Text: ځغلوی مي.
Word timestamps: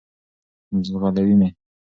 ځغلوی 0.85 1.33
مي. 1.39 1.49